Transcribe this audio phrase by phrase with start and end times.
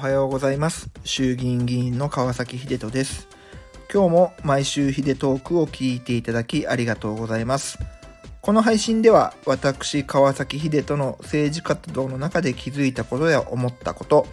[0.00, 0.88] はようございます。
[1.04, 3.28] 衆議院議員の川崎秀人です。
[3.92, 7.78] 今日も毎週秀トークを聞いていただきありがとうございます。
[8.40, 14.26] この配信では私川崎秀人の政治活動の中で気づいたことや思ったこと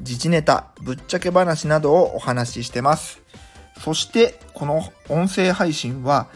[0.00, 3.22] 自治ネタぶっちゃけ話などをお話ししてます。
[3.82, 6.28] そしてこの音声配信は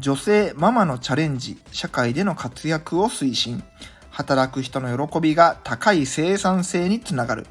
[0.00, 3.62] 女性ママのチャレンジ社会での活躍を推進。
[4.10, 7.46] 働く人の喜びが高い生産性につながる。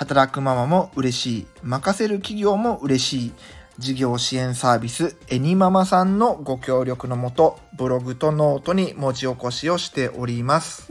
[0.00, 1.46] 働くママも嬉しい。
[1.62, 3.32] 任せる企業も嬉しい。
[3.76, 10.88] 事業支援サービスエニママさんのご協力のもと、ブログとノートに文字起こしをしております。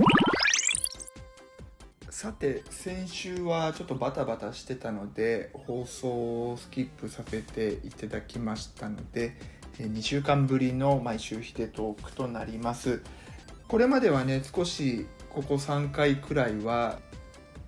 [2.11, 9.39] さて、先週はちょっとバタバタしてたので、放送をスキップさせていただきましたので、
[9.79, 13.01] 2週間ぶりの毎週ヒデトークとなります。
[13.67, 16.99] これまではね少しここ3回くらいは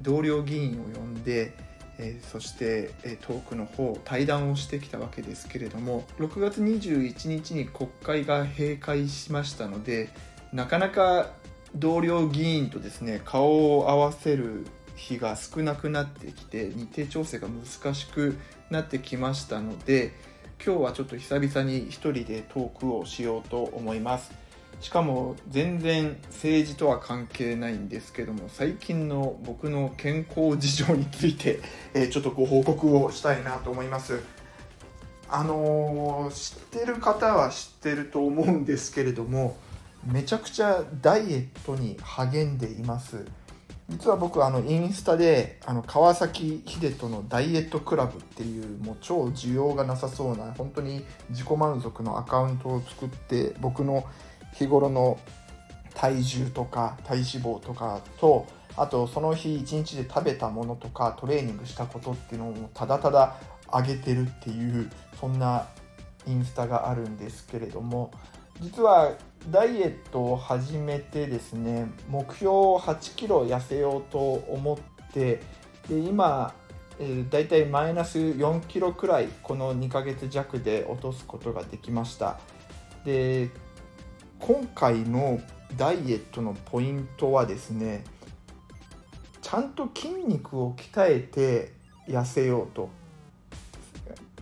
[0.01, 1.53] 同僚議員を呼んで、
[1.97, 10.09] えー、そして、えトークの方対談をしてきたわけですけれども6月21日に国会が閉会しましたので
[10.53, 11.31] なかなか
[11.75, 18.37] 同僚議員とですね顔を合わせる日が少なくなってきて日程調整が難しく
[18.69, 20.13] なってきましたので
[20.63, 24.40] 今日はちょっと久々に1人でトークをしようと思います。
[24.81, 31.61] しかも全然政治とは関係ないんですけども最近の僕の健康事情について、
[31.93, 34.19] え、ちょっとご報告をしたいなと思います。
[35.29, 39.55] あのー、知ってる方は知ってると思うんですけれども
[40.05, 43.23] めちゃくちゃダイエットに励んでいます。
[43.87, 54.05] 実は僕あのインスタであの川崎秀人のダイエットクラブっていうもう超需要がなさそうな本当に自己満足のアカウントを作って僕の
[54.53, 55.19] 日頃の
[55.93, 63.35] 体重とか体脂肪とかとあとその日一日で食べたものとかトレーニングしたことっていうのをただただ
[63.71, 64.89] 上げてるっていう
[65.19, 65.67] そんな
[66.27, 68.11] インスタがあるんですけれども
[68.59, 69.13] 実は
[69.49, 75.41] ダイエットを始めてですね目標を8キロ痩せようと思って
[75.89, 76.53] で今、
[76.99, 82.39] えー、だいたいマイナス4キロくらいこの2ヶ月弱で落とすことができました。
[83.03, 83.49] で
[84.41, 85.39] 今回の
[85.77, 88.03] ダイエットのポイントはですね
[89.41, 91.73] ちゃんと筋肉を鍛えて
[92.07, 92.89] 痩せようと。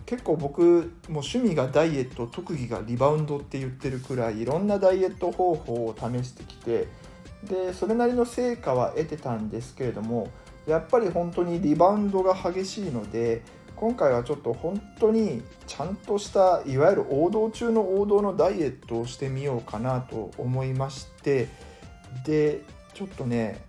[0.06, 6.88] 結構僕も趣味がダイエット特技がリバウンドって言ってるくらいいろんなダイエット方法を試してきて
[7.44, 10.28] でそれなりの成果は得てたんですけれども
[10.66, 13.42] やっぱり本当にリバウンドが激しいので
[13.80, 21.48] 今回はちょっと本当にちゃんとしたいわゆる王道中の王道のダイエットをしてみようかなと思いまして
[22.26, 22.60] で
[22.92, 23.64] ちょっとね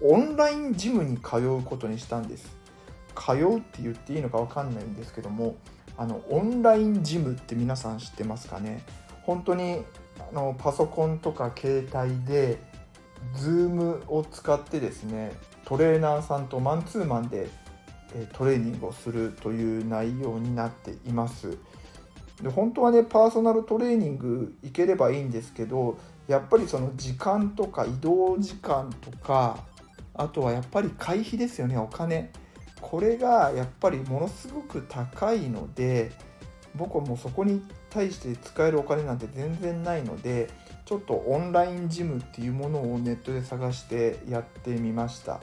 [0.00, 2.56] オンラインジムに通うことにしたんです。
[3.14, 5.56] 通うって言っていいのか分かんないんですけども
[5.98, 8.82] あのオンラインジムって皆さん知ってますかね？
[9.24, 9.84] 本当に
[10.30, 12.56] あのパソコンとか携帯で
[13.36, 15.32] Zoom を使ってですね
[15.66, 17.50] トレーナーさんとマンツーマンで
[18.32, 21.58] トレーニングをするという内容になっています。
[22.42, 25.98] で本当はねパーソナルトレーニング行ければいいんですけど
[26.28, 29.64] やっぱりその時間とか移動時間とか
[30.14, 32.30] あとはやっぱり会費ですよねお金
[32.80, 36.12] これがやっぱりものすごく高いので
[36.74, 40.48] 僕はもうそこに対して使えるお金なんて全然ないので
[40.84, 45.40] ちょっとオンラインジムっていうものをネットで探してやってみました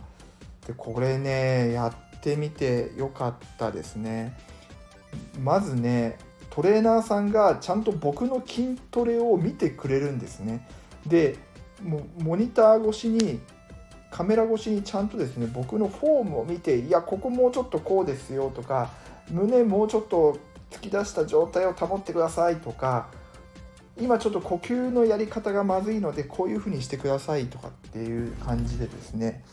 [0.65, 4.35] でこれねやっってみてよかったですね。
[5.39, 6.17] まずね
[6.49, 10.67] トレーナーさんがちゃんと僕の筋トレを見てくれるんですね。
[11.05, 11.37] で
[11.83, 13.39] もモニター越しに
[14.09, 18.89] カメラ越しにちゃんとですね僕のフォームを見ていやここもうちょっとこうですよとか
[19.29, 20.39] 胸もうちょっと
[20.71, 23.09] 突き出した状態を保ってくださいとか
[23.99, 29.43] 今ちょっと呼吸のやり方がまずいのでこういうふうにしてくださいとかっていう感じでですね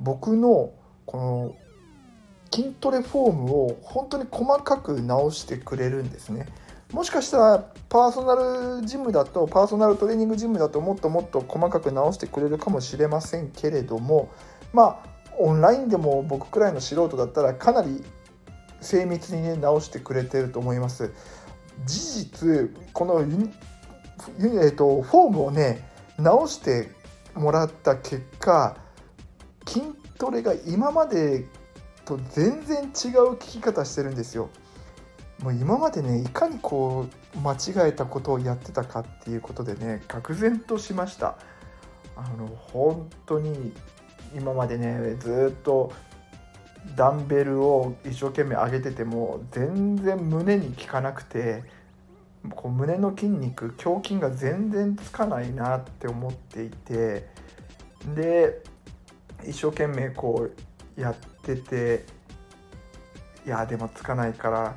[0.00, 0.72] 僕の
[1.06, 1.69] この
[2.52, 6.46] 筋トレフォームを本当に細かく直してくれるんですね。
[6.92, 14.28] もしかしたらパーソナルジムだとパーソナルトレーニングジムだともっともっと細かく直してくれるかもしれませんけれども
[14.72, 18.04] まあオンラインでも僕くらいの素人だったらかなり
[18.80, 21.12] 精密にね直してくれてると思います
[21.86, 25.88] 事実この、えーと、フォームをね
[26.18, 26.90] 直して
[27.34, 28.76] もらった結果
[29.66, 29.82] 筋
[30.18, 31.46] トレが今まで
[32.10, 34.50] と全然違う聞き方してるんですよ。
[35.42, 41.38] もう今までねいかにこう間違えたことをやってたかっていうことでね愕然としました
[42.14, 43.72] あの本当に
[44.34, 45.94] 今までねずっと
[46.94, 51.62] ダンベルを一生懸命上げてても全然胸に効かなくて
[52.50, 57.26] こう胸の筋肉胸筋が全然つかないなって思っていて
[58.14, 58.62] で
[59.48, 60.50] 一生懸命こ
[60.96, 62.04] うやっってて
[63.46, 64.76] いやでもつかないから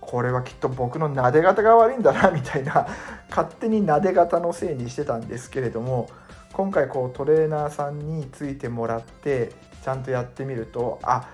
[0.00, 2.86] これはきっと僕の撫で方が悪いんだなみたいな
[3.30, 6.10] 勝手に撫で方のせいにしてたんですけれども
[6.52, 9.52] 今回こうトレーナーさんについてもらって
[9.82, 11.28] ちゃんとやってみるとあ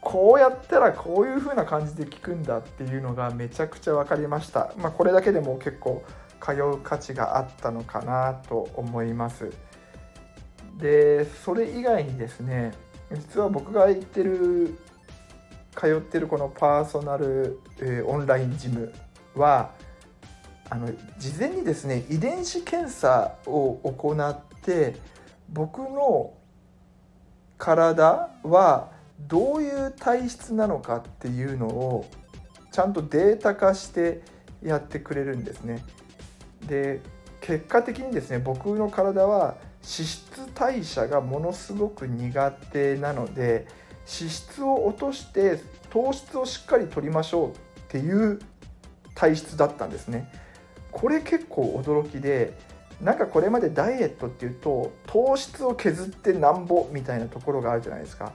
[0.00, 6.04] こうやったらこういう風な感じで効くんだっていうのがめちゃくちゃ分かりました、まあ、これだけでも結構
[6.40, 9.50] 通う価値があったのかなと思います。
[10.78, 12.72] でそれ以外にですね
[13.14, 14.78] 実は僕が行ってる
[15.76, 18.92] 通ってるこのパーソナル、えー、オンラインジム
[19.34, 19.70] は
[20.68, 24.96] あの事前にですね遺伝子検査を行って
[25.52, 26.32] 僕の
[27.58, 28.90] 体は
[29.28, 32.06] どういう体質なのかっていうのを
[32.72, 34.22] ちゃんとデータ化して
[34.62, 35.84] やってくれるんですね。
[36.66, 37.00] で
[37.40, 39.56] 結果的にですね僕の体は
[39.86, 43.66] 脂質代謝がものすごく苦手なので
[44.20, 45.60] 脂質を落として
[45.90, 47.52] 糖質をしっかり取りましょうっ
[47.88, 48.40] ていう
[49.14, 50.30] 体質だったんですね。
[50.90, 52.56] これ結構驚きで
[53.00, 58.32] なんかこれまでダイエットっていうと糖質を削ってなんぼみたいなところがあるじゃないですか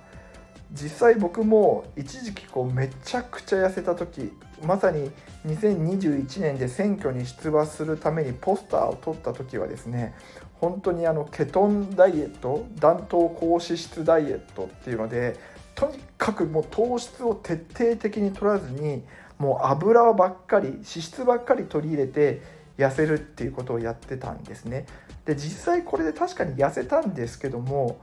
[0.71, 4.31] 実際僕も一時期こうめちゃくちゃ痩せた時
[4.63, 5.11] まさに
[5.45, 10.13] 2021年で選挙に出馬するためにポスターを取った時はですね
[10.61, 15.35] 本当にあのケトンダイエット弾頭高脂質ダイエットっていうので
[15.73, 19.03] とにかくもう糖質を徹底的に取らずに
[19.39, 22.41] もう油ばっかり脂質ばっかり取り入れて
[22.77, 24.85] 痩せるっていうことをやってたんですね。
[25.25, 27.99] で実際これで確かに痩せたんですけども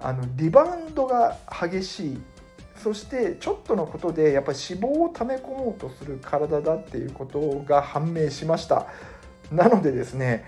[0.00, 2.20] あのリバウンドが激しい。
[2.82, 8.86] そしてちょっとのことでやっぱり脂肪を溜め込もうとする体だっていうことが判明しました。
[9.52, 10.44] なのでですね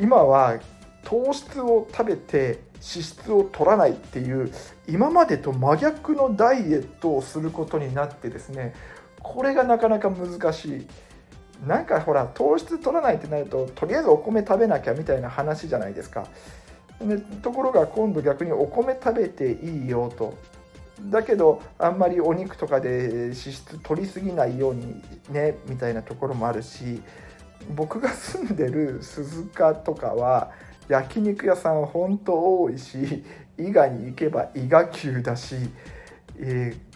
[0.00, 0.58] 今は
[1.04, 4.52] 糖質を食べて脂質を取らないっていう
[4.88, 8.74] 今までと真逆のダイエットをすることになってですね
[9.20, 10.86] これがなかなか難しい。
[11.66, 16.26] なんかほら糖質取らないってなるととりあえずお米食べなきゃみたいな話じゃないですか。
[17.00, 20.34] でところが今度逆にお米食べていいよと。
[21.02, 27.00] だけどあんまりお肉とかで脂質取りすぎないようにねみたいなところもあるし
[27.74, 30.50] 僕が住んでる鈴鹿とかは
[30.88, 33.24] 焼肉屋さん本当多いし
[33.58, 35.56] 伊賀に行けば伊賀牛だし、
[36.38, 36.92] えー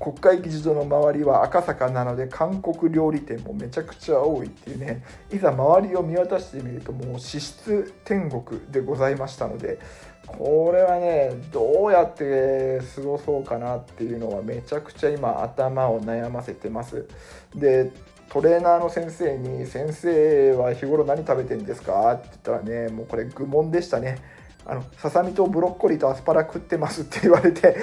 [0.00, 5.04] 国会議事堂の周りは赤坂なので韓国料理店もめちゃくちゃ多いっていうね。
[5.30, 9.78] いざ周りを見渡してみるともう脂質天国でございましたので
[10.26, 17.06] これはねどうやって過ごそうかなっていうのはめちゃくちゃ今頭を悩ませてます。
[17.54, 17.92] で
[18.30, 24.18] トレーナーの先生に「先生は日頃何食べてんですか?」って言ったらねもうこれ愚問でしたね。
[24.66, 27.76] あのささみとブロッコリーとアスパラ食ってますって言われて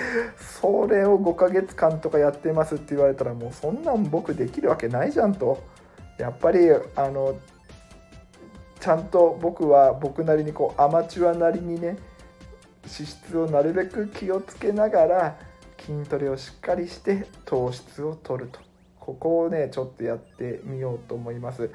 [0.62, 5.58] それを5ヶ月間とかやってますって言われたらもうそんなん僕できるわけないじゃんと。
[6.18, 7.36] やっぱりあの
[8.80, 11.98] ちゃんと僕は僕なりにこうアマチュアなりにね
[12.86, 15.36] 脂質をなるべく気をつけながら
[15.80, 18.67] 筋トレをしっかりして糖質を取ると。
[19.08, 21.72] ここをねちょっとやってみようと思います。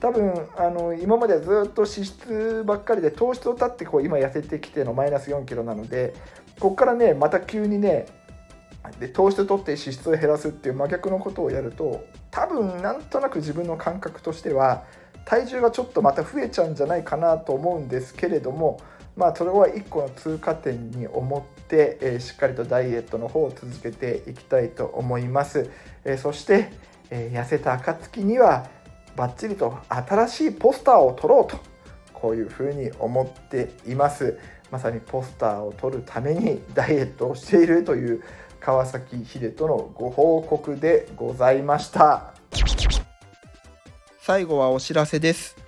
[0.00, 6.12] 多分あの今まではずっと脂質ばっかりで糖質を断ってこう今痩せてきてのマイナス4キロなので
[6.60, 8.04] ここからねまた急にね
[9.00, 14.84] で糖質を取って脂質を減らすっていう真逆のことをやると多分なんとなく自分の感覚としては
[15.24, 18.78] 体重がちょっとまた増えちゃうんじゃないかなと思うんですけれども
[19.16, 25.70] まあそれは1個の通過点に思って、えー、しっかりとダイエットの方を続けていきたいと思います、
[26.04, 26.72] えー、そして、
[27.10, 28.68] えー、痩せた暁には
[29.16, 31.58] バッチリと新しいポスターを撮ろうと
[32.12, 34.38] こういうふうに思っています。
[34.70, 38.24] まさにポスターを撮るためにダイエットをしているという
[38.60, 42.34] 川崎秀人のご報告でございました。
[44.18, 45.63] 最後はお知らせです。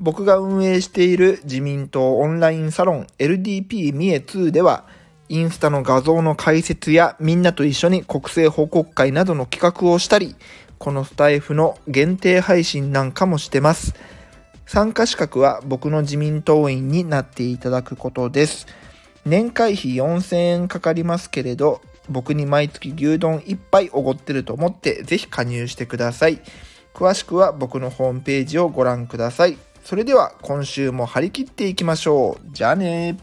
[0.00, 4.84] 僕が運営している自民党オンラインサロン LDP 三重2では
[5.28, 10.34] インスタの画像の解説やみんなと一緒に国政報告会などの企画をしたり
[10.80, 13.94] このスタイフの限定配信なんかもしてます。
[14.64, 18.66] 参加資格は僕の自民党員になっていただくことです。
[19.26, 26.40] 年会費4000円かかりますけれど、僕に毎月牛丼1杯おごってると思ってぜひ加入してください。
[26.94, 29.58] 詳しくは僕のホームページをご覧ください。
[29.84, 32.48] それでは今週も張り切っていきましょう。
[32.52, 33.18] じゃあね